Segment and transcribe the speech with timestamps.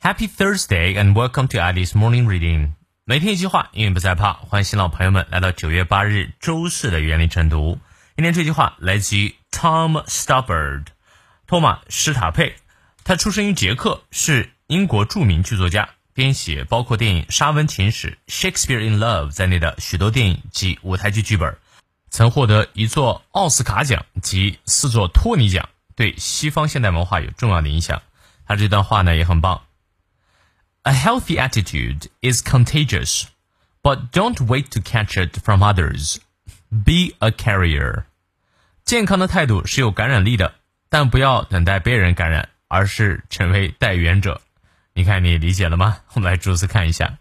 [0.00, 2.74] Happy Thursday and welcome to Alice Morning Reading。
[3.04, 4.32] 每天一句话，英语不再怕。
[4.32, 7.80] 欢迎新老朋友们来到九月八日周四的原理晨读。
[8.14, 10.84] 今天这句话来自于 Tom Stoppard，
[11.48, 12.54] 托马施塔佩。
[13.02, 21.58] 他出生于捷克，是英国著名剧作家，编写包括电影《沙温情史》（Shakespeare in Love） 在内的许多电影及舞台剧剧本，
[22.08, 28.00] 曾获得一座奥斯卡奖及四座托尼奖，对西方现代文化有重要的影响。
[28.46, 29.62] 他这段话呢也很棒。
[30.87, 33.25] A healthy attitude is contagious,
[33.81, 36.17] but don't wait to catch it from others.
[36.69, 38.03] Be a carrier.
[38.83, 40.55] 健康的态度是有感染力的，
[40.89, 42.49] 但不要等待别人感染。
[42.69, 44.41] 而是成为代言者。
[44.95, 45.99] 你看，你理解了吗？
[46.13, 47.19] 我们来逐词看一下。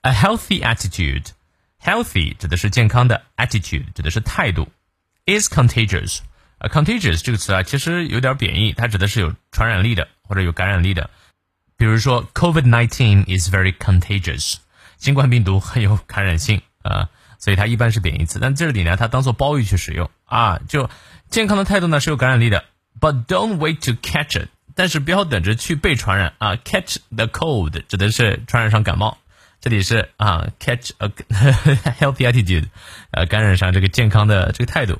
[0.00, 4.72] A healthy attitude，healthy 指的是健康的，attitude 指的是态度。
[5.26, 6.20] Is contagious，
[6.56, 11.10] 啊，contagious 这个词啊，其实有点贬义，它指的是有传染力的或者有感染力的。
[11.77, 14.55] 比如说，COVID-19 is very contagious，
[14.97, 18.39] 新冠病毒很有感染性啊，所以它一般是贬义词。
[18.39, 20.89] 但这里呢，它当做褒义去使用啊，就
[21.29, 22.63] 健康的态度呢是有感染力的。
[22.99, 24.47] But don't wait to catch it。
[24.73, 29.17] 但是不要等着去被传染啊！Catch the cold 指的是传染上感冒，
[29.61, 31.07] 这里是啊，catch a
[31.99, 32.65] healthy attitude，
[33.11, 34.99] 呃，感染上这个健康的这个态度。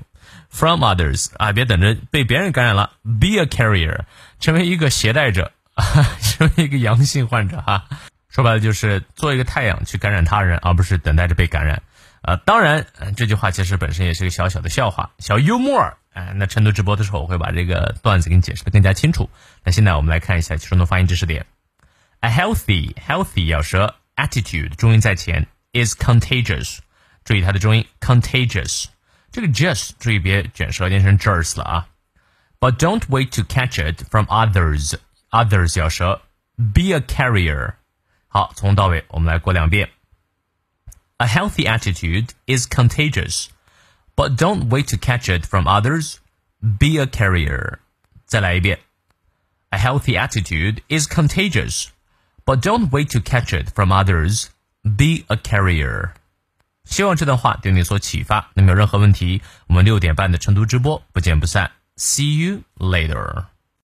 [0.49, 2.93] From others 啊，别等着被别人感染了。
[3.03, 4.05] Be a carrier，
[4.39, 5.51] 成为一个携带者，
[6.21, 7.87] 成为一个阳性患者哈。
[8.29, 11.81] 说白了就是做一个太阳去感染他人，而不是等待着被感染。
[12.21, 15.97] 啊，当然，这句话其实本身也是个小小的笑话，小幽默。
[16.13, 19.29] 哎，那成都直播的时候，我会把这个段子给你解释的更加清楚。
[19.63, 21.45] 那现在我们来看一下其中的发音知识点。
[22.21, 26.79] A healthy healthy 咬舌，attitude 重音在前，is contagious。
[27.23, 28.85] 注意它的重音，contagious。
[29.31, 31.87] 这个 just 注意别卷舌念成 jers 了啊。
[32.59, 34.95] But don't wait to catch it from others。
[35.34, 36.22] others 咬舌，
[36.56, 37.74] be a carrier。
[38.28, 39.90] 好，从头到尾我们来过两遍。
[41.18, 46.18] A healthy attitude is contagious。but don't wait to catch it from others.
[46.60, 47.78] Be a carrier.
[48.26, 48.78] 再来一遍.
[49.70, 51.86] A healthy attitude is contagious,
[52.44, 54.50] but don't wait to catch it from others.
[54.82, 56.10] Be a carrier.
[56.84, 58.50] 希望这段话对你所启发。
[58.52, 61.72] 那么有任何问题，我们六点半的成都直播不见不散。
[61.96, 63.46] See you later.